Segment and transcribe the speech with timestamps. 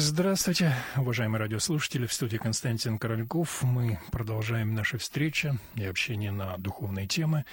[0.00, 2.06] Здравствуйте, уважаемые радиослушатели.
[2.06, 3.64] В студии Константин Корольков.
[3.64, 7.44] Мы продолжаем наши встречи и общение на духовные темы.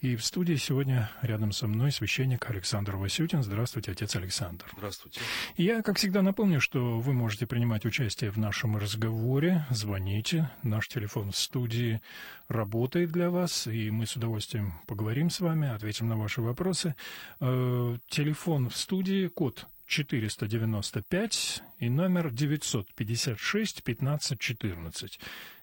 [0.00, 3.42] И в студии сегодня рядом со мной священник Александр Васютин.
[3.42, 4.64] Здравствуйте, отец Александр.
[4.78, 5.20] Здравствуйте.
[5.58, 9.66] Я, как всегда, напомню, что вы можете принимать участие в нашем разговоре.
[9.68, 10.50] Звоните.
[10.62, 12.00] Наш телефон в студии
[12.48, 16.94] работает для вас, и мы с удовольствием поговорим с вами, ответим на ваши вопросы.
[17.40, 25.20] Э, телефон в студии, код 495 и номер 956 1514.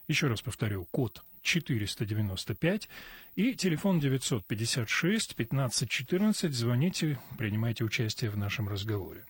[0.09, 2.89] Еще раз повторю, код 495
[3.37, 6.53] и телефон 956 1514.
[6.53, 9.23] Звоните, принимайте участие в нашем разговоре.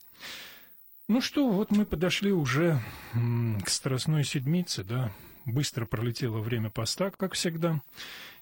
[1.08, 2.82] Ну что, вот мы подошли уже
[3.14, 5.12] к Страстной Седмице, да,
[5.46, 7.82] быстро пролетело время поста, как всегда,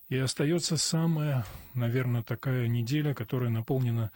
[0.07, 4.09] и остается самая, наверное, такая неделя, которая наполнена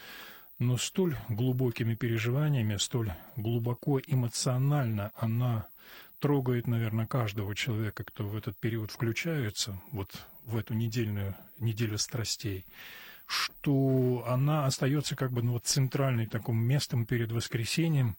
[0.60, 5.68] но столь глубокими переживаниями, столь глубоко эмоционально она
[6.20, 10.12] трогает, наверное, каждого человека, кто в этот период включается, вот
[10.46, 12.66] в эту недельную неделю страстей,
[13.26, 18.18] что она остается как бы ну, вот центральным таким местом перед воскресением,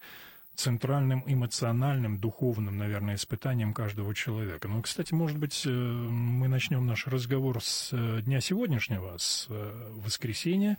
[0.55, 4.69] центральным эмоциональным, духовным, наверное, испытанием каждого человека.
[4.69, 9.92] Ну, кстати, может быть, э, мы начнем наш разговор с э, дня сегодняшнего, с э,
[9.97, 10.77] воскресенья,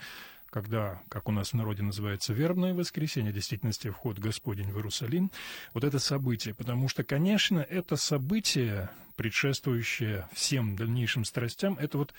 [0.51, 5.31] когда, как у нас в народе называется, вербное воскресенье, в действительности вход Господень в Иерусалим,
[5.73, 12.13] вот это событие, потому что, конечно, это событие, предшествующее всем дальнейшим страстям, это вот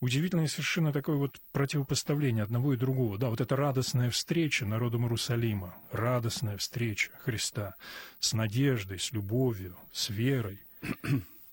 [0.00, 3.16] удивительное совершенно такое вот противопоставление одного и другого.
[3.16, 7.74] Да, вот эта радостная встреча народом Иерусалима, радостная встреча Христа
[8.20, 10.60] с надеждой, с любовью, с верой.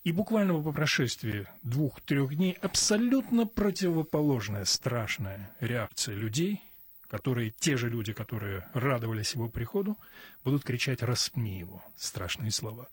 [0.02, 6.62] И буквально по прошествии двух-трех дней абсолютно противоположная страшная реакция людей,
[7.06, 9.98] которые, те же люди, которые радовались его приходу,
[10.42, 12.88] будут кричать «распни его»— страшные слова.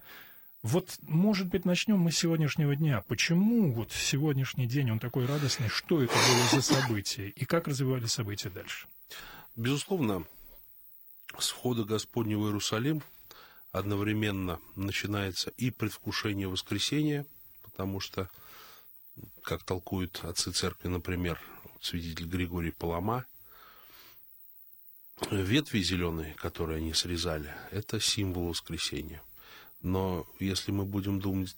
[0.64, 3.02] Вот, может быть, начнем мы с сегодняшнего дня.
[3.08, 5.70] Почему вот сегодняшний день он такой радостный?
[5.70, 7.30] Что это было за событие?
[7.30, 8.88] И как развивались события дальше?
[9.56, 10.26] Безусловно,
[11.40, 13.02] с входа Господня в Иерусалим–
[13.72, 17.26] одновременно начинается и предвкушение воскресения,
[17.64, 18.30] потому что,
[19.44, 21.40] как толкуют отцы церкви, например,
[21.82, 23.26] свидетель Григорий Палама,
[25.32, 29.22] ветви зеленые, которые они срезали, это символ воскресения.
[29.82, 31.56] Но если мы будем думать,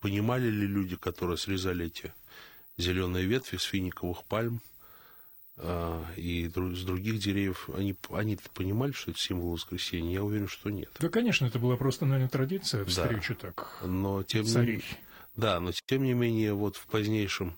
[0.00, 2.12] понимали ли люди, которые срезали эти
[2.76, 4.60] зеленые ветви с финиковых пальм,
[6.16, 10.12] и с других деревьев, они, они понимали, что это символ воскресения?
[10.12, 10.90] Я уверен, что нет.
[10.98, 13.52] Да, конечно, это была просто, наверное, традиция встречи да.
[13.52, 13.78] так.
[13.82, 14.76] Но тем царей.
[14.76, 14.82] Не,
[15.36, 17.56] да, но тем не менее, вот в позднейшем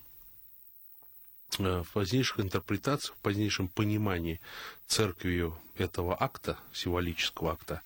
[1.57, 4.39] э, в позднейших интерпретациях, в позднейшем понимании
[4.87, 7.81] церковью этого акта, символического акта,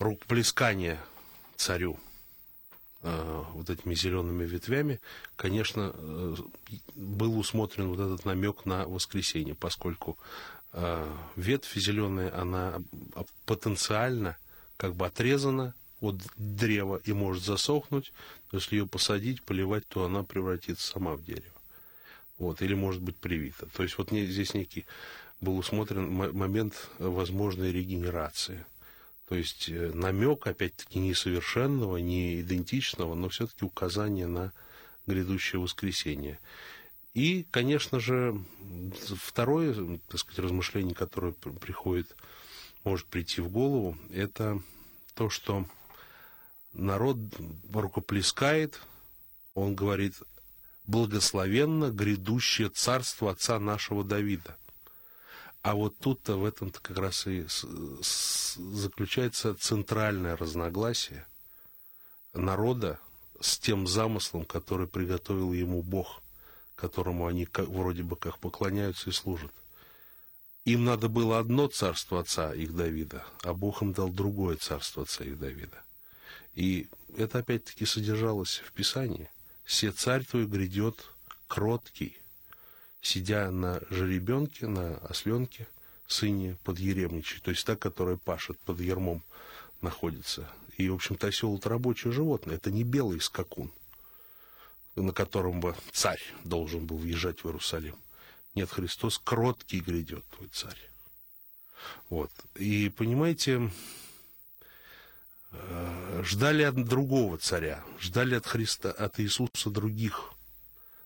[0.00, 0.98] рукоплескания
[1.56, 2.00] царю–
[3.02, 5.00] вот этими зелеными ветвями,
[5.36, 6.36] конечно, э,
[6.94, 10.18] был усмотрен вот этот намек на воскресенье, поскольку
[10.72, 12.80] э, ветвь зеленая, она
[13.44, 14.36] потенциально
[14.76, 18.12] как бы отрезана от древа и может засохнуть,
[18.50, 21.46] но если ее посадить, поливать, то она превратится сама в дерево.
[22.38, 23.66] Вот, или может быть привита.
[23.66, 24.84] То есть вот здесь некий
[25.40, 28.64] был усмотрен момент возможной регенерации.
[29.32, 34.52] То есть э, намек, опять-таки, несовершенного, не идентичного, но все-таки указание на
[35.06, 36.38] грядущее воскресенье.
[37.14, 38.38] И, конечно же,
[39.16, 42.14] второе, так сказать, размышление, которое приходит,
[42.84, 44.60] может прийти в голову, это
[45.14, 45.64] то, что
[46.74, 47.16] народ
[47.72, 48.82] рукоплескает,
[49.54, 50.14] он говорит,
[50.84, 54.58] благословенно грядущее царство отца нашего Давида.
[55.62, 57.46] А вот тут-то в этом-то как раз и
[58.56, 61.24] заключается центральное разногласие
[62.34, 62.98] народа
[63.40, 66.20] с тем замыслом, который приготовил ему Бог,
[66.74, 69.52] которому они как, вроде бы как поклоняются и служат.
[70.64, 75.24] Им надо было одно царство отца их Давида, а Бог им дал другое царство отца
[75.24, 75.82] их Давида.
[76.54, 79.30] И это опять-таки содержалось в Писании.
[79.64, 81.06] «Се царь твой грядет
[81.46, 82.16] кроткий,
[83.02, 85.66] сидя на жеребенке, на осленке,
[86.06, 89.22] сыне подъеремничий, то есть та, которая пашет под ермом
[89.80, 90.48] находится.
[90.78, 93.72] И, в общем-то, осел это рабочее животное, это не белый скакун,
[94.94, 97.96] на котором бы царь должен был въезжать в Иерусалим.
[98.54, 100.78] Нет, Христос кроткий грядет, твой царь.
[102.08, 102.30] Вот.
[102.54, 103.70] И, понимаете,
[105.50, 110.30] э, ждали от другого царя, ждали от Христа, от Иисуса других,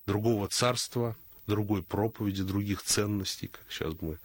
[0.05, 1.17] другого царства–
[1.47, 4.19] другой проповеди, других ценностей, как сейчас мы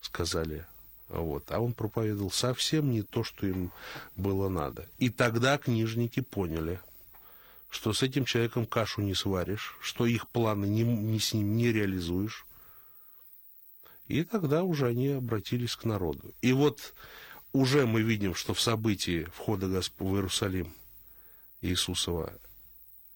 [0.00, 0.66] сказали,
[1.08, 1.50] Вот.
[1.50, 3.70] А он проповедовал совсем не то, что им
[4.16, 4.88] было надо.
[4.98, 6.80] И тогда книжники поняли,
[7.70, 11.72] что с этим человеком кашу не сваришь, что их планы не, не с ним не
[11.72, 12.46] реализуешь.
[14.06, 16.34] И тогда уже они обратились к народу.
[16.42, 16.94] И вот
[17.52, 20.72] уже мы видим, что в событии входа Господа в Иерусалим
[21.62, 22.34] Иисусова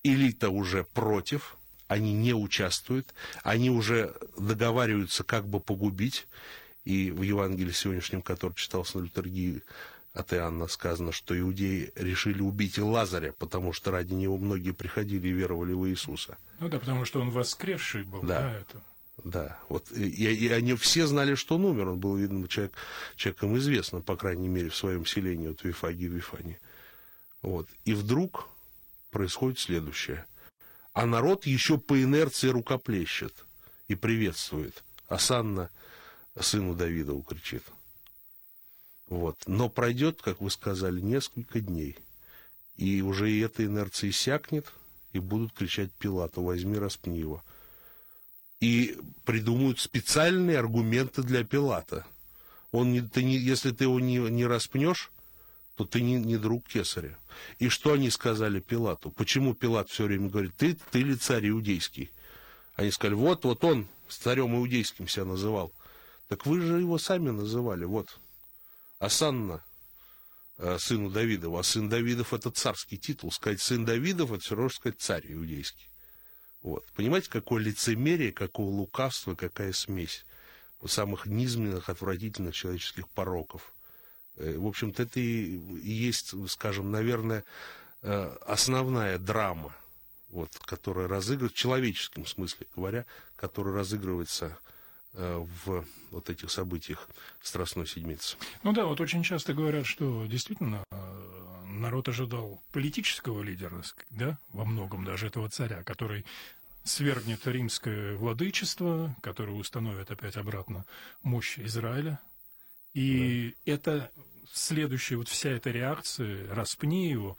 [0.03, 1.58] элита уже против,
[1.89, 6.29] они не участвуют, они уже договариваются, как бы погубить.
[6.85, 9.63] И в Евангелии сегодняшнем, который читался на литургии
[10.15, 15.29] от Иоанна, сказано, что иудеи решили убить и Лазаря, потому что ради него многие приходили
[15.29, 16.39] и веровали в Иисуса.
[16.61, 18.83] Ну да, потому что он воскресший был, да, да это.
[19.25, 21.89] Да, вот и, и они все знали, что он умер.
[21.89, 22.75] Он был, видно, человек,
[23.17, 26.61] человеком известным, по крайней мере, в своем селении, вот в Вифаге, в Вифане.
[27.43, 27.69] Вот.
[27.85, 28.49] И вдруг
[29.11, 30.25] происходит следующее.
[30.99, 33.33] А народ еще по инерции рукоплещет
[33.87, 34.83] и приветствует.
[35.07, 35.71] Асанна
[36.41, 37.63] сыну Давида кричит.
[39.07, 39.39] Вот.
[39.47, 41.97] Но пройдет, как вы сказали, несколько дней.
[42.79, 44.73] И уже и эта инерция иссякнет,
[45.13, 47.45] и будут кричать Пилату, возьми, распни его.
[48.59, 52.05] И придумают специальные аргументы для Пилата.
[52.73, 55.13] Он не, ты не, если ты его не, не распнешь,
[55.79, 57.17] то ты не, не друг кесаря.
[57.61, 59.13] И что они сказали Пилату?
[59.13, 62.11] Почему Пилат все время говорит, ты, ты ли царь иудейский?
[62.75, 65.73] Они сказали, вот, вот он царем иудейским себя называл.
[66.27, 68.19] Так вы же его сами называли, вот.
[68.99, 69.65] Асанна,
[70.57, 71.61] э, сыну Давидова.
[71.61, 73.31] А сын Давидов это царский титул.
[73.31, 75.89] Сказать сын Давидов это все равно, сказать царь иудейский.
[76.63, 76.85] Вот.
[76.97, 80.25] Понимаете, какое лицемерие, какое лукавство, какая смесь
[80.85, 83.73] самых низменных, отвратительных человеческих пороков.
[84.39, 85.59] Э, в общем-то, это и
[85.91, 87.45] есть, скажем, наверное,
[88.03, 89.75] э, основная драма,
[90.31, 93.05] вот, которая разыгрывается, в человеческом смысле говоря,
[93.37, 94.59] которая разыгрывается
[95.15, 97.09] Э, в вот этих событиях
[97.43, 98.37] Страстной Седмицы.
[98.63, 100.85] Ну да, вот очень часто говорят, что действительно
[101.67, 106.25] народ ожидал политического лидера, да, во многом даже этого царя, который
[106.85, 110.85] свергнет римское владычество, который установит опять обратно
[111.23, 112.21] мощь Израиля.
[112.95, 113.73] И да.
[113.73, 114.11] это
[114.53, 117.37] следующая вот вся эта реакция, распни его,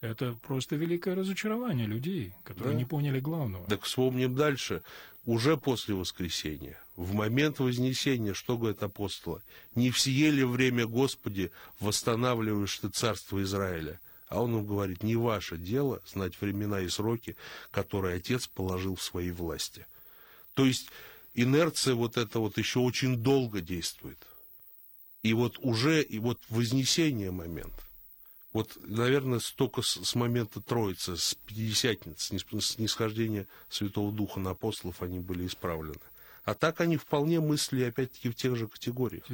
[0.00, 2.78] это просто великое разочарование людей, которые да.
[2.78, 3.66] не поняли главного.
[3.68, 4.82] Так вспомним дальше.
[5.24, 9.40] Уже после воскресения, в момент вознесения, что говорит апостолы?
[9.76, 14.00] Не в сие ли время, Господи, восстанавливаешь ты царство Израиля?
[14.28, 17.36] А он им говорит, не ваше дело знать времена и сроки,
[17.70, 19.86] которые Отец положил в своей власти.
[20.54, 20.88] То есть
[21.34, 24.18] инерция вот эта вот еще очень долго действует.
[25.22, 27.74] И вот уже, и вот вознесение момент–
[28.52, 35.02] вот, наверное, столько с, с момента Троицы, с Пятидесятницы, с нисхождения Святого Духа на апостолов
[35.02, 35.98] они были исправлены.
[36.44, 39.24] А так они вполне мысли, опять-таки, в тех же категориях.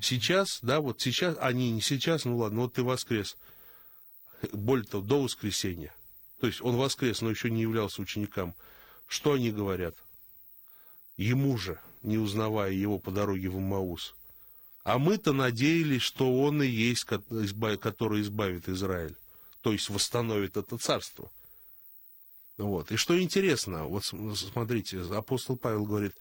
[0.00, 3.36] Сейчас, да, вот сейчас, они не сейчас, ну ладно, вот ты воскрес.
[4.52, 5.94] Более того, до воскресения.
[6.40, 8.54] То есть он воскрес, но еще не являлся ученикам.
[9.06, 9.96] Что они говорят?
[11.18, 14.14] Ему же, не узнавая его по дороге в Маус,
[14.82, 19.14] а мы-то надеялись, что он и есть, который избавит Израиль,
[19.60, 21.30] то есть восстановит это царство.
[22.56, 22.92] Вот.
[22.92, 26.14] И что интересно, вот смотрите, апостол Павел говорит,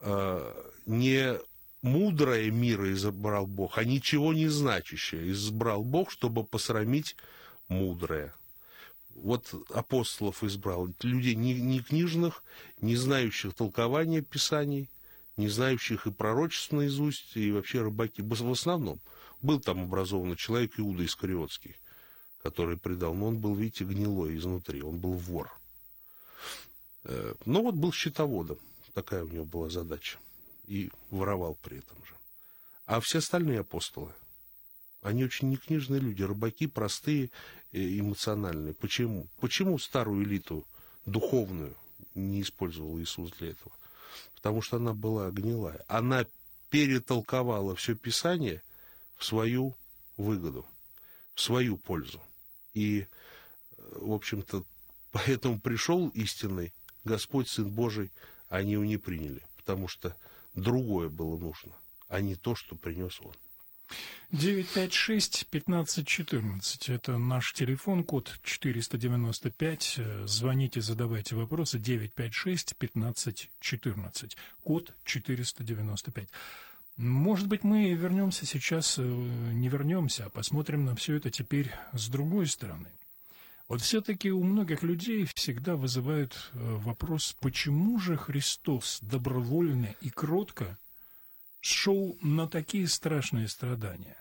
[0.00, 1.38] «А, не
[1.84, 7.14] мудрое мира избрал Бог, а ничего не значащее избрал Бог, чтобы посрамить
[7.68, 8.34] мудрое.
[9.14, 12.42] Вот апостолов избрал, людей не, не книжных,
[12.80, 14.88] не знающих толкования Писаний,
[15.36, 19.00] не знающих и пророчеств наизусть, и вообще рыбаки в основном.
[19.42, 21.76] Был там образованный человек Иуда Искариотский,
[22.42, 25.52] который предал, но он был, видите, гнилой изнутри, он был вор.
[27.04, 28.58] Э, но вот был счетоводом,
[28.94, 30.18] такая у него была задача,
[30.66, 32.14] и воровал при этом же.
[32.86, 34.12] А все остальные апостолы,
[35.02, 37.30] они очень некнижные люди, рыбаки простые,
[37.72, 38.72] эмоциональные.
[38.72, 39.26] Почему?
[39.40, 40.64] Почему старую элиту
[41.04, 41.76] духовную
[42.14, 43.74] не использовал Иисус для этого?
[44.36, 45.84] Потому что она была гнилая.
[45.88, 46.26] Она
[46.70, 48.62] перетолковала все Писание
[49.16, 49.76] в свою
[50.16, 50.66] выгоду,
[51.34, 52.20] в свою пользу.
[52.74, 53.06] И,
[53.78, 54.64] в общем-то,
[55.12, 56.72] поэтому пришел истинный
[57.04, 58.10] Господь, Сын Божий,
[58.48, 60.16] они его не приняли, потому что
[60.54, 61.72] другое было нужно,
[62.08, 63.34] а не то, что принес Он.
[64.32, 66.92] 956-1514.
[66.92, 70.00] Это наш телефон, код 495.
[70.26, 71.78] Звоните, задавайте вопросы.
[71.78, 74.36] 956-1514.
[74.62, 76.28] Код 495.
[76.96, 82.08] Может быть, мы вернемся сейчас, э, не вернемся, а посмотрим на все это теперь с
[82.08, 82.88] другой стороны.
[83.66, 90.78] Вот все-таки у многих людей всегда вызывает э, вопрос, почему же Христос добровольно и кротко
[91.64, 94.18] шел на такие страшные страдания.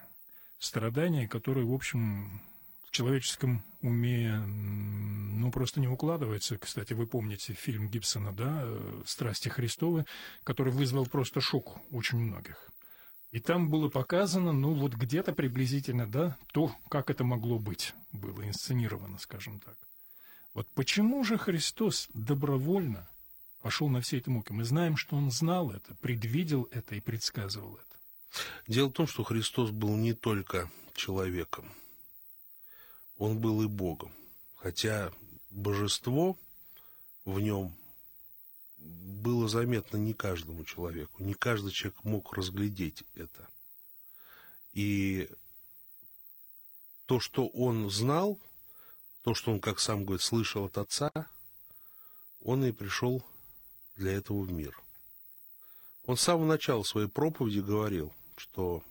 [0.59, 2.41] Страдания, которые, в общем,
[2.87, 6.57] в человеческом уме, ну, просто не укладываются.
[6.57, 8.65] Кстати, вы помните фильм Гибсона, да,
[9.05, 10.05] «Страсти Христовы»,
[10.45, 12.69] который вызвал просто шок очень многих.
[13.31, 18.47] И там было показано, ну, вот где-то приблизительно, да, то, как это могло быть, было
[18.47, 19.75] инсценировано, скажем так.
[20.53, 23.09] Вот почему же Христос добровольно
[23.63, 24.51] пошел на все эти муки.
[24.51, 28.43] Мы знаем, что он знал это, предвидел это и предсказывал это.
[28.67, 31.71] Дело в том, что Христос был не только человеком,
[33.17, 34.11] он был и Богом.
[34.57, 35.13] Хотя
[35.49, 36.37] божество
[37.23, 37.73] в нем
[38.79, 41.23] было заметно не каждому человеку.
[41.23, 43.47] Не каждый человек мог разглядеть это.
[44.73, 45.29] И
[47.05, 48.37] то, что он знал,
[49.23, 51.11] то, что он, как сам говорит, слышал от отца,
[52.41, 53.25] он и пришел
[53.95, 54.77] для этого в мир.
[56.05, 58.83] Он с самого начала своей проповеди говорил, что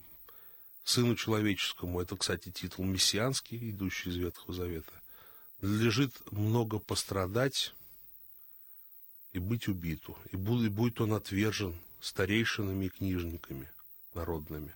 [0.83, 4.93] Сыну Человеческому, это, кстати, титул мессианский, идущий из Ветхого Завета,
[5.61, 7.73] надлежит много пострадать
[9.31, 13.69] и быть убиту, и будет он отвержен старейшинами и книжниками
[14.13, 14.75] народными.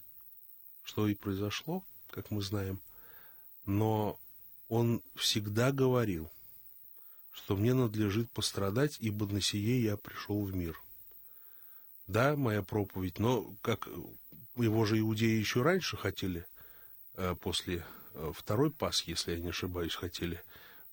[0.83, 2.79] Что и произошло, как мы знаем.
[3.65, 4.17] Но
[4.69, 6.31] он всегда говорил,
[7.37, 10.81] что мне надлежит пострадать, ибо на сие я пришел в мир.
[12.07, 13.87] Да, моя проповедь, но как
[14.55, 16.47] его же иудеи еще раньше хотели,
[17.13, 20.43] э, после э, второй Пасхи, если я не ошибаюсь, хотели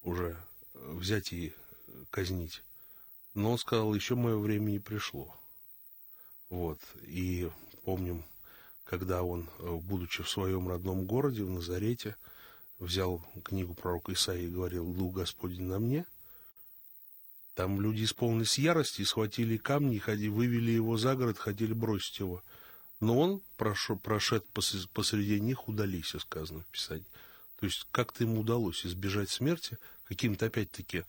[0.03, 0.37] уже
[0.75, 1.55] э, взять и
[2.11, 2.63] казнить.
[3.33, 5.35] Но он сказал, еще мое время не пришло.
[6.51, 6.79] Вот.
[7.03, 7.51] И
[7.85, 8.23] помним,
[8.85, 12.17] когда он, будучи в своем родном городе, в Назарете,
[12.79, 16.05] взял книгу пророка Исаии и говорил, «Дух Господень на мне»,
[17.55, 22.43] там люди исполнились ярости, схватили камни, ходи, вывели его за город, хотели бросить его.
[23.01, 24.45] Но он, прошел, прошед
[24.93, 27.07] посреди них, удались, сказано в Писании.
[27.61, 31.05] То есть как-то ему удалось избежать смерти каким-то, опять-таки,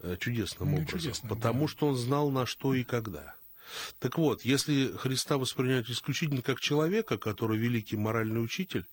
[0.00, 1.00] э, чудесным ну, образом.
[1.00, 1.68] Чудесно, потому да.
[1.68, 3.34] что он знал, на что и когда.
[3.98, 8.86] Так вот, если Христа воспринимать исключительно как человека, который великий моральный учитель,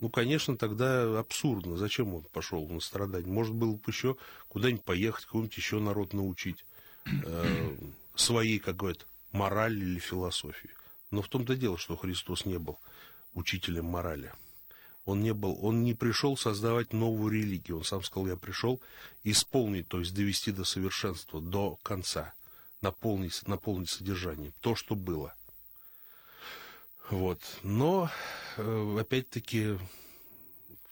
[0.00, 1.76] ну, конечно, тогда абсурдно.
[1.76, 3.26] Зачем он пошел на страдания?
[3.26, 4.16] Может было бы еще
[4.48, 6.64] куда-нибудь поехать, кого-нибудь еще народ научить
[7.06, 7.76] э,
[8.14, 10.70] своей какой-то морали или философии.
[11.10, 12.78] Но в том-то дело, что Христос не был
[13.34, 14.32] учителем морали.
[15.04, 17.78] Он не был, он не пришел создавать новую религию.
[17.78, 18.80] Он сам сказал, я пришел
[19.24, 22.34] исполнить, то есть довести до совершенства, до конца,
[22.80, 25.34] наполнить, наполнить содержанием то, что было.
[27.10, 27.40] Вот.
[27.64, 28.08] Но,
[28.56, 29.78] э, опять-таки,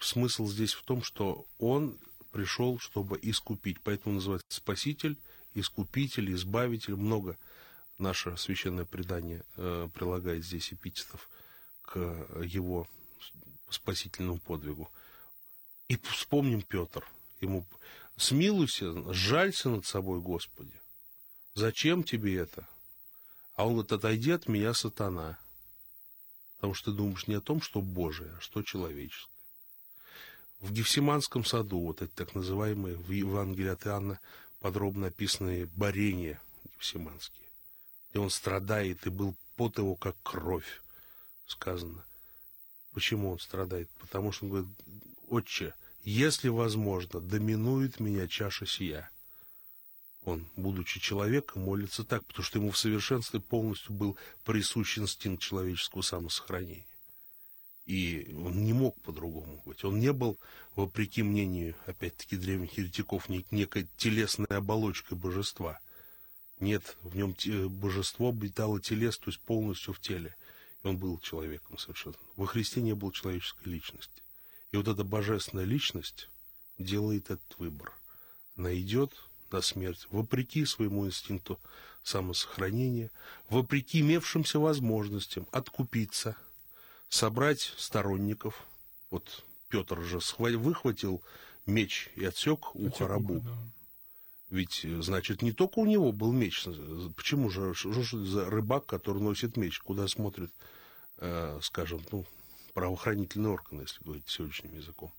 [0.00, 1.96] смысл здесь в том, что он
[2.32, 3.80] пришел, чтобы искупить.
[3.82, 5.16] Поэтому называется Спаситель,
[5.54, 6.96] Искупитель, Избавитель.
[6.96, 7.38] Много
[7.98, 11.28] наше священное предание э, прилагает здесь эпитетов
[11.82, 11.98] к
[12.42, 12.88] его
[13.70, 14.90] спасительному подвигу.
[15.86, 17.06] И вспомним Петр.
[17.40, 17.64] Ему
[18.16, 20.74] смилуйся, жалься над собой, Господи.
[21.54, 22.66] Зачем тебе это?
[23.54, 25.38] А он говорит, отойди от меня, сатана.
[26.58, 29.32] Потому что ты думаешь не о том, что Божие, а что человеческое.
[30.60, 34.20] В Гефсиманском саду, вот эти так называемые в Евангелии от Иоанна
[34.58, 36.40] подробно описанные борения
[36.76, 37.46] Гефсиманские,
[38.10, 40.82] где он страдает, и был пот его, как кровь,
[41.46, 42.04] сказано.
[42.92, 43.88] Почему он страдает?
[44.00, 44.70] Потому что он говорит,
[45.28, 49.10] отче, если возможно, доминует меня чаша сия
[50.28, 56.02] он, будучи человеком, молится так, потому что ему в совершенстве полностью был присущ инстинкт человеческого
[56.02, 56.86] самосохранения.
[57.86, 59.82] И он не мог по-другому быть.
[59.84, 60.38] Он не был,
[60.76, 65.80] вопреки мнению, опять-таки, древних еретиков, некой телесной оболочкой божества.
[66.60, 67.34] Нет, в нем
[67.70, 70.36] божество обитало телес, то есть полностью в теле.
[70.84, 72.16] И он был человеком совершенно.
[72.36, 74.22] Во Христе не было человеческой личности.
[74.70, 76.28] И вот эта божественная личность
[76.78, 77.92] делает этот выбор.
[78.56, 79.14] Она идет
[79.52, 81.58] на смерть, вопреки своему инстинкту
[82.02, 83.10] самосохранения,
[83.48, 86.36] вопреки имевшимся возможностям откупиться,
[87.08, 88.66] собрать сторонников.
[89.10, 91.22] Вот Петр же выхватил
[91.66, 93.40] меч и отсек ухо рабу.
[93.40, 93.56] Да.
[94.50, 96.66] Ведь, значит, не только у него был меч.
[97.16, 100.50] Почему же, что же за рыбак, который носит меч, куда смотрит,
[101.18, 102.24] э, скажем, ну,
[102.72, 105.12] правоохранительный орган, если говорить сегодняшним языком.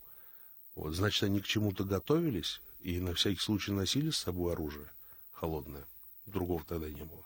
[0.75, 4.89] Вот, значит, они к чему-то готовились, и на всякий случай носили с собой оружие
[5.31, 5.85] холодное.
[6.25, 7.25] Другого тогда не было.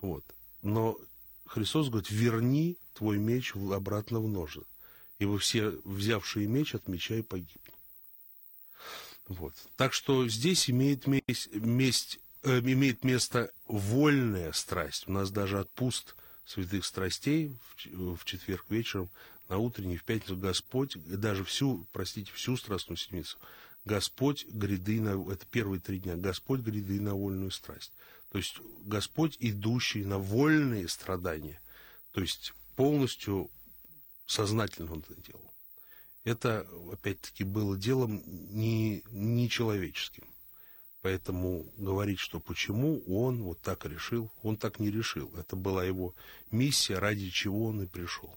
[0.00, 0.24] Вот.
[0.62, 0.98] Но
[1.46, 4.64] Христос говорит, верни твой меч обратно в ножны.
[5.18, 7.74] И вы все, взявшие меч, от меча и погибнут.
[9.28, 9.54] Вот.
[9.76, 15.08] Так что здесь имеет, месть, месть, э, имеет место вольная страсть.
[15.08, 16.14] У нас даже отпуст
[16.44, 19.10] святых страстей в четверг вечером,
[19.48, 23.38] на утренний, в пятницу Господь, даже всю, простите, всю Страстную Седмицу,
[23.86, 27.92] Господь гряды, на, это первые три дня, Господь гряды на вольную страсть.
[28.32, 31.60] То есть Господь, идущий на вольные страдания.
[32.12, 33.48] То есть полностью
[34.26, 35.52] сознательно он это делал.
[36.24, 40.24] Это, опять-таки, было делом не, не человеческим.
[41.02, 45.32] Поэтому говорить, что почему он вот так решил, он так не решил.
[45.36, 46.12] Это была его
[46.50, 48.36] миссия, ради чего он и пришел.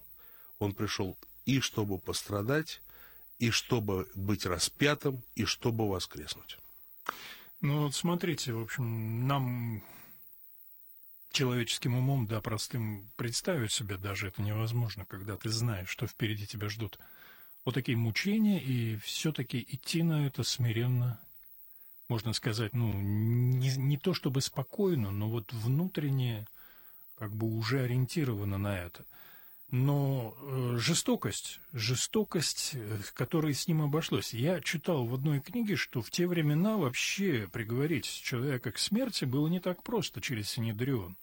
[0.60, 2.80] Он пришел и чтобы пострадать,
[3.40, 6.58] и чтобы быть распятым, и чтобы воскреснуть.
[7.60, 9.82] Ну вот смотрите, в общем, нам
[11.32, 16.68] человеческим умом, да, простым представить себе даже это невозможно, когда ты знаешь, что впереди тебя
[16.68, 16.98] ждут
[17.64, 21.18] вот такие мучения, и все-таки идти на это смиренно
[22.10, 26.46] можно сказать, ну, не, не то чтобы спокойно, но вот внутренне
[27.16, 29.04] как бы уже ориентировано на это.
[29.70, 34.34] Но э, жестокость, жестокость, э, которой с ним обошлось.
[34.34, 39.46] Я читал в одной книге, что в те времена вообще приговорить человека к смерти было
[39.46, 41.16] не так просто через Синедрион.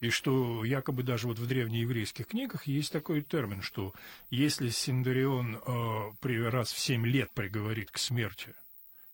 [0.00, 3.92] И что якобы даже вот в древнееврейских книгах есть такой термин, что
[4.30, 8.54] если Синдарион э, раз в семь лет приговорит к смерти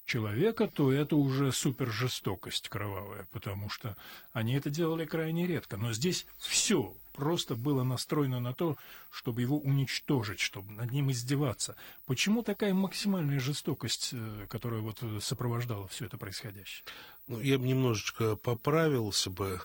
[0.05, 3.97] человека, то это уже супержестокость кровавая, потому что
[4.33, 5.77] они это делали крайне редко.
[5.77, 8.77] Но здесь все просто было настроено на то,
[9.11, 11.75] чтобы его уничтожить, чтобы над ним издеваться.
[12.07, 16.85] Почему такая максимальная жестокость, э, которая вот сопровождала все это происходящее?
[17.27, 19.61] Ну, я бы немножечко поправился бы.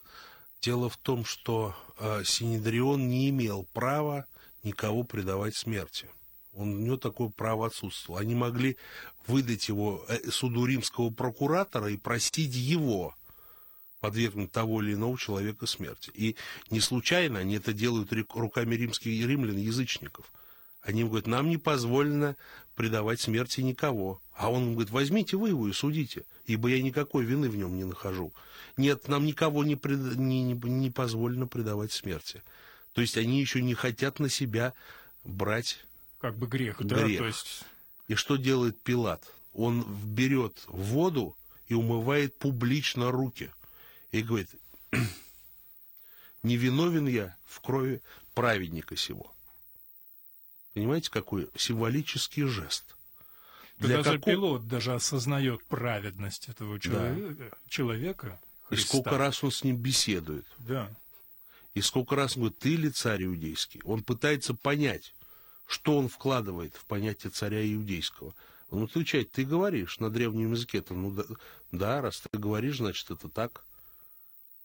[0.62, 4.26] Дело в том, что э, Синедрион не имел права
[4.64, 6.08] никого предавать смерти.
[6.54, 8.22] Он, у него такое право отсутствовало.
[8.22, 8.78] Они могли
[9.28, 13.16] выдать его э, суду римского прокуратора и просить его
[14.02, 16.12] подвергнуть того или иного человека смерти.
[16.14, 16.36] И
[16.70, 20.26] не случайно они это делают руками римских римлян, язычников.
[20.82, 22.36] Они говорят, нам не позволено
[22.76, 24.20] предавать смерти никого.
[24.34, 27.84] А он говорит, возьмите вы его и судите, ибо я никакой вины в нем не
[27.84, 28.34] нахожу.
[28.76, 30.00] Нет, нам никого не, пред...
[30.18, 32.42] не, не, не позволено предавать смерти.
[32.94, 34.74] То есть они еще не хотят на себя
[35.24, 35.86] брать
[36.20, 36.90] как бы грех, грех.
[36.90, 37.18] да?
[37.20, 37.64] То есть...
[38.08, 39.24] И что делает Пилат?
[39.54, 41.38] Он берет воду
[41.68, 43.52] и умывает публично руки.
[44.12, 44.50] И говорит,
[46.44, 48.02] невиновен я в крови
[48.34, 49.34] праведника сего.
[50.74, 52.96] Понимаете, какой символический жест?
[53.78, 54.36] Для даже какого...
[54.36, 57.58] пилот даже осознает праведность этого человека, да.
[57.68, 58.84] человека Христа.
[58.84, 60.46] И сколько раз он с ним беседует.
[60.60, 60.90] Да.
[61.74, 63.82] И сколько раз он говорит, ты ли царь иудейский?
[63.84, 65.14] Он пытается понять,
[65.66, 68.34] что он вкладывает в понятие царя иудейского.
[68.70, 71.24] Он отвечает, ты говоришь на древнем языке, это, ну да,
[71.72, 73.64] да, раз ты говоришь, значит это так.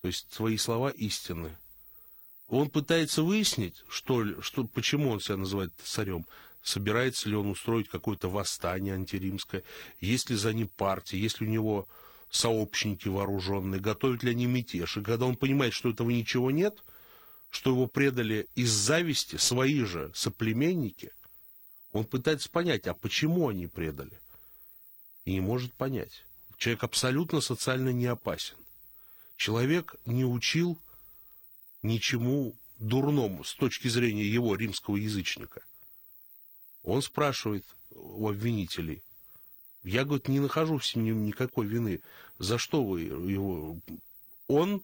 [0.06, 1.58] То есть твои слова истинны.
[2.46, 6.26] Он пытается выяснить, что, что, почему он себя называет царем.
[6.62, 9.64] Собирается ли он устроить какое-то восстание антиримское,
[10.00, 11.88] есть ли за ним партия, есть ли у него
[12.30, 14.96] сообщники вооруженные, готовят ли они мятеж.
[14.96, 16.84] И когда он понимает, что этого ничего нет–
[17.50, 21.10] что его предали из зависти свои же соплеменники,
[21.90, 24.20] он пытается понять, а почему они предали.
[25.24, 26.24] И не может понять.
[26.58, 28.56] Человек абсолютно социально не опасен.
[29.36, 30.78] Человек не учил
[31.82, 35.62] ничему дурному с точки зрения его римского язычника.
[36.82, 39.02] Он спрашивает у обвинителей,
[39.82, 42.00] я, говорит, не нахожу в себе никакой вины.
[42.38, 43.78] За что вы его...
[44.48, 44.82] Он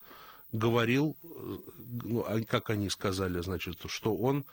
[0.53, 4.45] говорил, ну, а как они сказали, значит, что он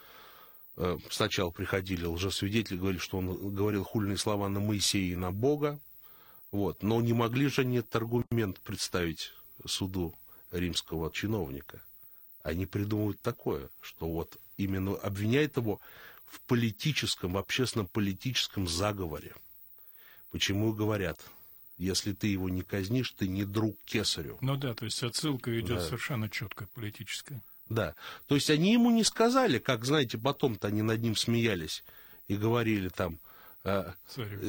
[0.77, 5.79] э, сначала приходили лжесвидетели, говорили, что он говорил хульные слова на Моисея и на Бога,
[6.51, 9.33] вот, но не могли же этот аргумент представить
[9.65, 10.15] суду
[10.51, 11.81] римского чиновника.
[12.43, 15.79] Они придумывают такое, что вот именно обвиняет его
[16.25, 19.33] в политическом, в общественно-политическом заговоре.
[20.31, 21.19] Почему говорят,
[21.77, 24.37] если ты его не казнишь, ты не друг кесарю.
[24.41, 25.85] Ну да, то есть отсылка идет да.
[25.85, 27.41] совершенно четкая, политическая.
[27.69, 27.95] Да,
[28.27, 31.83] то есть они ему не сказали, как, знаете, потом-то они над ним смеялись
[32.27, 33.19] и говорили там,
[33.63, 33.93] э,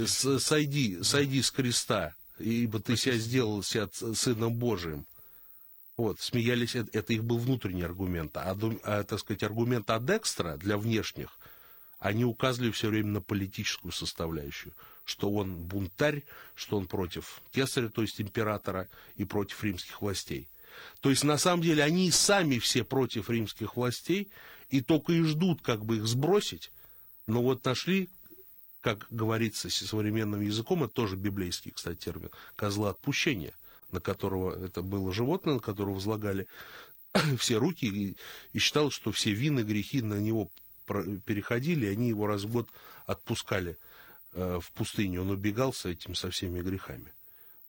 [0.07, 1.05] сойди, да.
[1.05, 5.07] сойди с креста, ибо ты себя сделал себя сыном Божиим.
[5.96, 8.37] Вот, смеялись, это, это их был внутренний аргумент.
[8.37, 11.38] А, а, так сказать, аргумент от экстра для внешних,
[11.98, 14.72] они указывали все время на политическую составляющую
[15.11, 16.22] что он бунтарь,
[16.55, 20.48] что он против кесаря, то есть императора, и против римских властей.
[21.00, 24.31] То есть, на самом деле, они сами все против римских властей,
[24.68, 26.70] и только и ждут, как бы их сбросить,
[27.26, 28.09] но вот нашли,
[28.80, 33.52] как говорится современным языком, это тоже библейский, кстати, термин, козла отпущения,
[33.92, 36.46] на которого это было животное, на которого возлагали
[37.38, 38.16] все руки и,
[38.52, 40.50] и считал, что все вины, грехи на него
[41.24, 42.68] переходили, и они его раз в год
[43.06, 43.76] отпускали
[44.32, 45.22] э, в пустыню.
[45.22, 47.12] Он убегал с этим, со всеми грехами.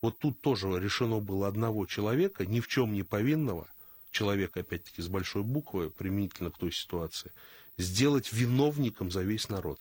[0.01, 3.67] Вот тут тоже решено было одного человека, ни в чем не повинного,
[4.11, 7.31] человека, опять-таки, с большой буквы, применительно к той ситуации,
[7.77, 9.79] сделать виновником за весь народ.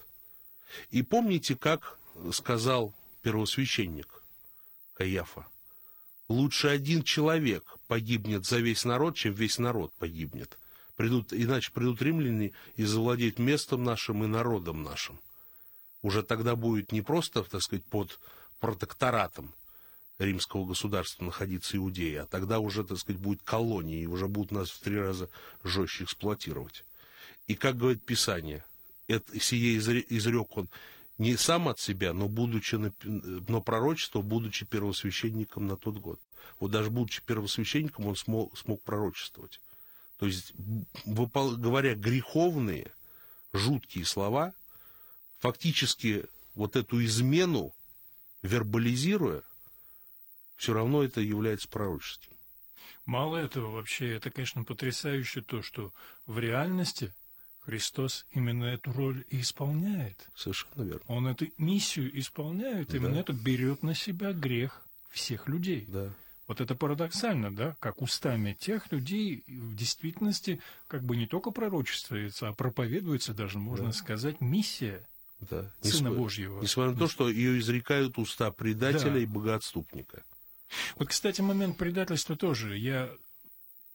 [0.91, 1.99] И помните, как
[2.33, 4.23] сказал первосвященник
[4.95, 5.47] Каяфа?
[6.29, 10.59] Лучше один человек погибнет за весь народ, чем весь народ погибнет.
[10.97, 15.19] Придут, иначе придут римляне и завладеют местом нашим и народом нашим.
[16.03, 18.21] Уже тогда будет не просто, так сказать, под
[18.61, 19.53] протекторатом
[20.19, 24.71] римского государства находиться Иудея, а тогда уже, так сказать, будет колония, и уже будут нас
[24.71, 25.29] в три раза
[25.65, 26.85] жестче эксплуатировать.
[27.47, 28.65] И как говорит Писание,
[29.11, 30.69] это, сие изрек он
[31.19, 36.21] не сам от себя, но, будучи, но пророчество, будучи первосвященником на тот год.
[36.59, 39.61] Вот даже будучи первосвященником, он смог, смог пророчествовать.
[40.19, 40.53] То есть,
[41.07, 42.93] говоря греховные,
[43.53, 44.55] жуткие слова,
[45.39, 47.75] фактически вот эту измену
[48.43, 49.43] вербализируя,
[50.57, 52.37] все равно это является пророчеством.
[53.07, 55.93] Мало этого, вообще, это, конечно, потрясающе то, что
[56.27, 57.15] в реальности
[57.61, 60.29] Христос именно эту роль и исполняет.
[60.35, 61.03] Совершенно верно.
[61.07, 62.97] Он эту миссию исполняет, да.
[62.97, 65.85] именно это берет на себя грех всех людей.
[65.89, 66.11] Да.
[66.47, 72.49] Вот это парадоксально, да, как устами тех людей в действительности как бы не только пророчествуется,
[72.49, 73.93] а проповедуется даже, можно да.
[73.93, 75.07] сказать, миссия
[75.41, 75.71] да.
[75.81, 76.61] Сына Несмотря, Божьего.
[76.61, 79.19] Несмотря на то, что ее изрекают уста предателя да.
[79.21, 80.23] и богоотступника.
[80.97, 82.77] Вот, кстати, момент предательства тоже.
[82.77, 83.11] Я,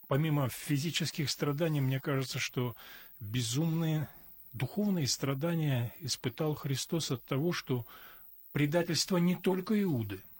[0.08, 2.74] помимо физических страданий, мне кажется, что
[3.20, 4.08] безумные
[4.52, 7.86] духовные страдания испытал Христос от того, что
[8.52, 10.20] предательство не только Иуды–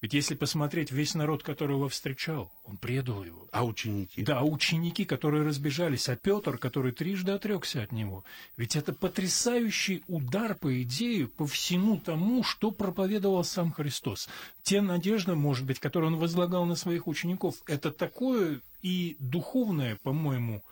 [0.00, 3.48] ведь если посмотреть весь народ, которого встречал, он предал его.
[3.50, 4.22] А ученики?
[4.22, 8.24] Да, ученики, которые разбежались, а Петр, который трижды отрекся от него.
[8.56, 14.28] Ведь это потрясающий удар, по идее, по всему тому, что проповедовал сам Христос.
[14.62, 20.62] Те надежды, может быть, которые он возлагал на своих учеников, это такое и духовное, по-моему,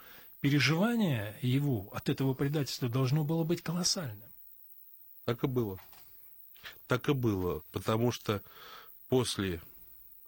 [0.40, 4.29] переживание его от этого предательства должно было быть колоссальным.
[5.25, 5.79] Так и было.
[6.87, 8.42] Так и было, потому что
[9.09, 9.61] после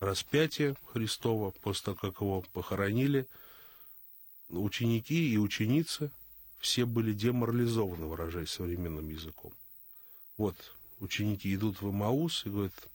[0.01, 3.27] распятия Христова, после того, как его похоронили,
[4.49, 6.11] ученики и ученицы
[6.59, 9.53] все были деморализованы, выражаясь современным языком.
[10.37, 10.57] Вот,
[11.01, 12.89] ученики идут в Маус и говорят,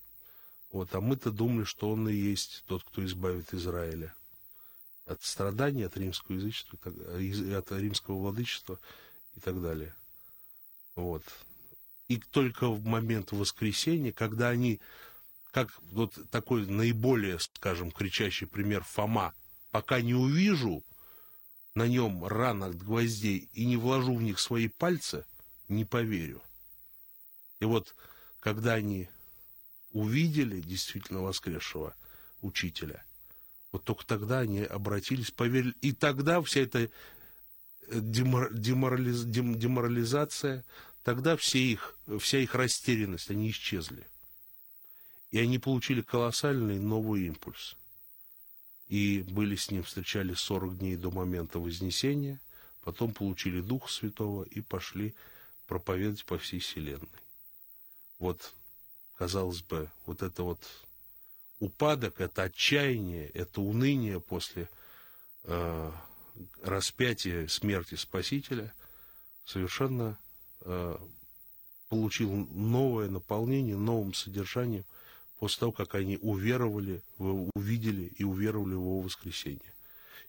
[0.71, 4.13] вот, а мы-то думали, что он и есть тот, кто избавит Израиля
[5.05, 6.77] от страданий, от римского язычества,
[7.57, 8.79] от римского владычества
[9.35, 9.95] и так далее.
[10.95, 11.23] Вот.
[12.07, 14.79] И только в момент воскресения, когда они
[15.51, 19.33] как вот такой наиболее, скажем, кричащий пример Фома,
[19.71, 20.83] пока не увижу
[21.75, 25.25] на нем ран от гвоздей и не вложу в них свои пальцы,
[25.67, 26.41] не поверю.
[27.59, 27.95] И вот,
[28.39, 29.09] когда они
[29.91, 31.95] увидели действительно воскресшего
[32.41, 33.03] учителя,
[33.73, 35.73] вот только тогда они обратились, поверили.
[35.81, 36.89] И тогда вся эта
[37.91, 40.63] деморализ, деморализация,
[41.03, 44.07] тогда все их, вся их растерянность, они исчезли.
[45.31, 47.75] И они получили колоссальный новый импульс.
[48.89, 52.39] И были с ним, встречались 40 дней до момента Вознесения,
[52.83, 55.15] потом получили Духа Святого и пошли
[55.65, 57.09] проповедовать по всей Вселенной.
[58.19, 58.53] Вот,
[59.15, 60.59] казалось бы, вот это вот
[61.63, 64.69] упадок, это отчаяние, это уныние после
[65.43, 65.91] э,
[66.61, 68.73] распятия смерти Спасителя
[69.45, 70.17] совершенно
[70.61, 70.97] э,
[71.87, 74.83] получил новое наполнение, новым содержанием
[75.39, 79.73] после того, как они уверовали, увидели и уверовали в его воскресение.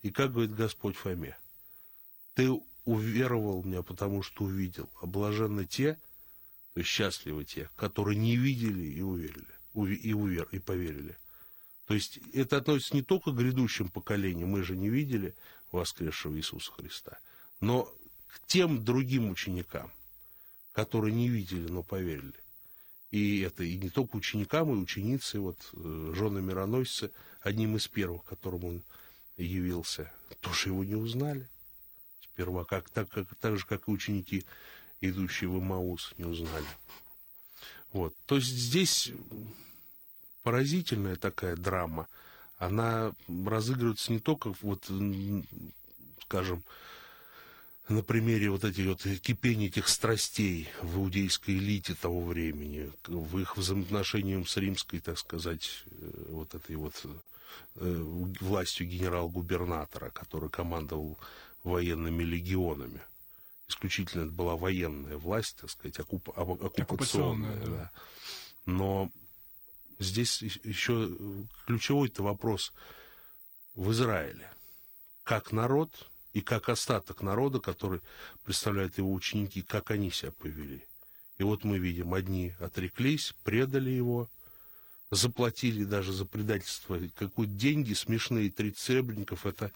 [0.02, 1.36] И как говорит Господь Фоме,
[2.34, 2.50] ты
[2.84, 4.88] уверовал меня, потому что увидел.
[5.00, 5.98] А те,
[6.82, 11.16] счастливы те, которые не видели и уверили, и, увер, и поверили.
[11.86, 15.34] То есть это относится не только к грядущим поколениям, мы же не видели
[15.70, 17.18] воскресшего Иисуса Христа,
[17.60, 17.84] но
[18.28, 19.92] к тем другим ученикам,
[20.72, 22.34] которые не видели, но поверили.
[23.10, 27.10] И это и не только ученикам, и ученицы, вот э, жены мироносца,
[27.42, 28.82] одним из первых, которым он
[29.36, 31.48] явился, тоже его не узнали.
[32.22, 34.44] Сперва, как, так, как, так же, как и ученики,
[35.00, 36.66] идущие в Маус, не узнали.
[37.94, 38.12] Вот.
[38.26, 39.12] То есть здесь
[40.42, 42.08] поразительная такая драма.
[42.58, 43.12] Она
[43.46, 44.90] разыгрывается не только, вот,
[46.22, 46.64] скажем,
[47.88, 53.56] на примере вот этих вот кипения этих страстей в иудейской элите того времени, в их
[53.56, 56.94] взаимоотношениях с римской, так сказать, э, вот этой вот
[57.76, 61.16] э, властью генерал-губернатора, который командовал
[61.62, 63.00] военными легионами.
[63.74, 66.82] Исключительно это была военная власть, так сказать, оккуп, оккупационная.
[66.82, 67.90] оккупационная да.
[68.66, 69.10] Но
[69.98, 71.10] здесь еще
[71.66, 72.72] ключевой-то вопрос
[73.74, 74.48] в Израиле.
[75.24, 75.90] Как народ
[76.32, 78.00] и как остаток народа, который
[78.44, 80.86] представляет его ученики, как они себя повели.
[81.38, 84.30] И вот мы видим, одни отреклись, предали его,
[85.10, 89.72] заплатили даже за предательство какие-то деньги смешные, 30 серебряников, это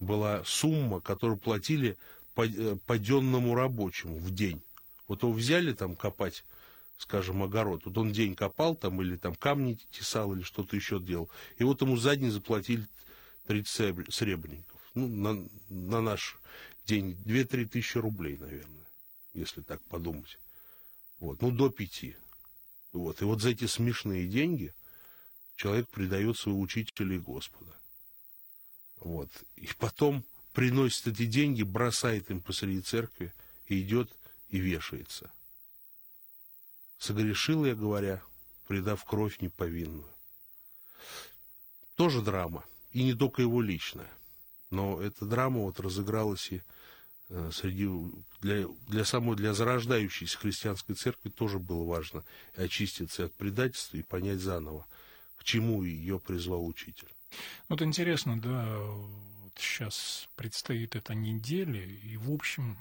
[0.00, 1.98] была сумма, которую платили
[2.34, 4.62] паденному рабочему в день.
[5.08, 6.44] Вот его взяли там копать,
[6.98, 7.82] скажем, огород.
[7.84, 11.30] Вот он день копал там или там камни тесал или что-то еще делал.
[11.58, 12.86] И вот ему за день заплатили
[13.46, 14.80] 30 серебряников.
[14.94, 16.38] Ну, на, на наш
[16.86, 18.86] день 2-3 тысячи рублей, наверное,
[19.32, 20.38] если так подумать.
[21.20, 22.16] Вот, ну, до пяти.
[22.92, 23.20] Вот.
[23.22, 24.72] И вот за эти смешные деньги
[25.56, 27.72] человек предает своего учителя и Господа.
[29.00, 29.30] Вот.
[29.56, 33.34] И потом приносит эти деньги, бросает им посреди церкви,
[33.66, 34.10] и идет
[34.48, 35.30] и вешается.
[36.98, 38.22] Согрешил я, говоря,
[38.66, 40.08] предав кровь неповинную.
[41.96, 44.10] Тоже драма, и не только его личная.
[44.70, 46.62] Но эта драма вот разыгралась и
[47.28, 47.88] э, среди,
[48.40, 52.24] для, для самой, для зарождающейся христианской церкви тоже было важно
[52.56, 54.86] очиститься от предательства и понять заново,
[55.36, 57.08] к чему ее призвал учитель.
[57.68, 58.78] Вот интересно, да,
[59.54, 62.76] вот сейчас предстоит эта неделя, и, в общем,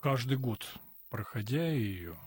[0.00, 0.66] каждый год,
[1.08, 2.18] проходя ее,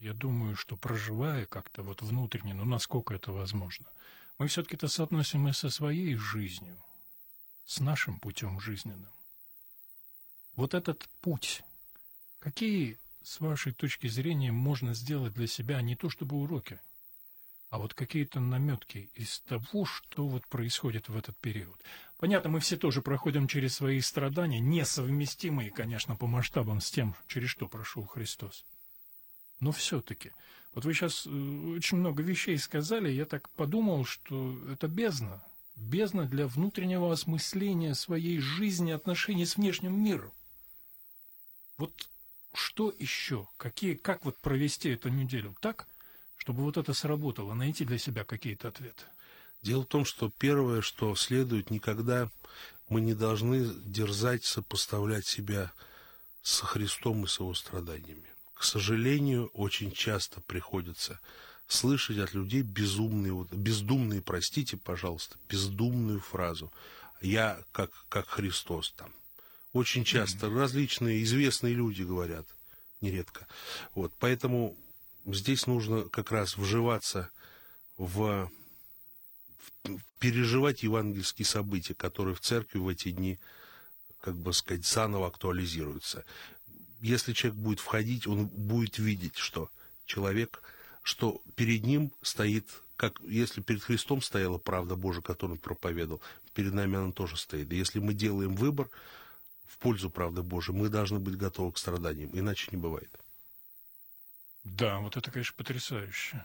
[0.00, 3.86] я думаю, что проживая как-то вот внутренне, ну, насколько это возможно,
[4.38, 6.76] мы все-таки это соотносим и со своей жизнью,
[7.64, 9.12] с нашим путем жизненным.
[10.56, 11.62] Вот этот путь,
[12.40, 16.80] какие, с вашей точки зрения, можно сделать для себя не то чтобы уроки–
[17.74, 21.76] а вот какие-то наметки из того, что вот происходит в этот период.
[22.18, 27.48] Понятно, мы все тоже проходим через свои страдания, несовместимые, конечно, по масштабам с тем, через
[27.48, 28.64] что прошел Христос.
[29.58, 30.30] Но все-таки,
[30.72, 35.42] вот вы сейчас э, очень много вещей сказали, я так подумал, что это бездна,
[35.74, 40.30] бездна для внутреннего осмысления своей жизни, отношений с внешним миром.
[41.78, 42.08] Вот
[42.52, 43.48] что еще?
[43.56, 45.88] Какие, как вот провести эту неделю так,
[46.44, 49.04] чтобы вот это сработало, найти для себя какие-то ответы?
[49.62, 52.30] Дело в том, что первое, что следует, никогда
[52.90, 55.72] мы не должны дерзать сопоставлять себя
[56.42, 58.30] со Христом и с его страданиями.
[58.52, 61.18] К сожалению, очень часто приходится
[61.66, 66.70] слышать от людей безумные, вот, бездумные, простите, пожалуйста, бездумную фразу
[67.22, 69.14] «я как, как Христос там».
[69.72, 70.58] Очень часто mm-hmm.
[70.58, 72.46] различные известные люди говорят,
[73.00, 73.46] нередко.
[73.94, 74.76] Вот, поэтому
[75.26, 77.30] здесь нужно как раз вживаться
[77.96, 78.50] в,
[79.84, 83.38] в переживать евангельские события, которые в церкви в эти дни,
[84.20, 86.24] как бы сказать, заново актуализируются.
[87.00, 89.70] Если человек будет входить, он будет видеть, что
[90.06, 90.62] человек,
[91.02, 96.22] что перед ним стоит, как если перед Христом стояла правда Божия, которую он проповедовал,
[96.54, 97.70] перед нами она тоже стоит.
[97.72, 98.88] И если мы делаем выбор
[99.66, 103.10] в пользу правды Божией, мы должны быть готовы к страданиям, иначе не бывает.
[104.64, 106.44] Да, вот это, конечно, потрясающе.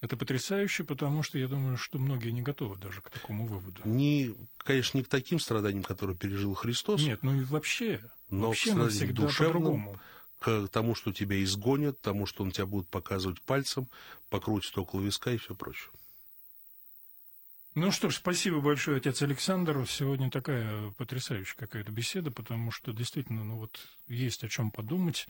[0.00, 3.80] Это потрясающе, потому что я думаю, что многие не готовы даже к такому выводу.
[3.86, 7.00] Не, конечно, не к таким страданиям, которые пережил Христос.
[7.00, 8.02] Нет, ну и вообще.
[8.28, 9.98] Но вообще мы всегда душевным,
[10.40, 13.88] к тому, что тебя изгонят, тому, что он тебя будет показывать пальцем,
[14.28, 15.90] покрутит около виска и все прочее.
[17.74, 19.86] Ну что ж, спасибо большое, отец Александр.
[19.88, 25.26] Сегодня такая потрясающая какая-то беседа, потому что действительно, ну вот, есть о чем подумать.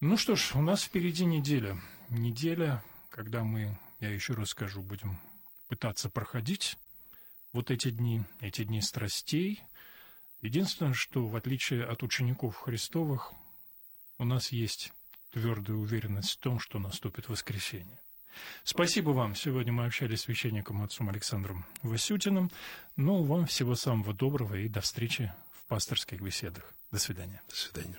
[0.00, 1.80] Ну что ж, у нас впереди неделя.
[2.08, 5.18] Неделя, когда мы, я еще раз скажу, будем
[5.68, 6.76] пытаться проходить
[7.52, 9.62] вот эти дни, эти дни страстей.
[10.42, 13.32] Единственное, что в отличие от учеников Христовых,
[14.18, 14.92] у нас есть
[15.30, 17.98] твердая уверенность в том, что наступит воскресенье.
[18.64, 19.34] Спасибо вам.
[19.34, 22.50] Сегодня мы общались с священником отцом Александром Васютиным.
[22.96, 26.72] Ну, вам всего самого доброго и до встречи в пасторских беседах.
[26.90, 27.40] До свидания.
[27.48, 27.98] До свидания.